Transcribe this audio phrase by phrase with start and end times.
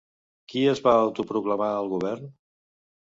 [0.53, 2.33] Qui es va autoproclamar al govern?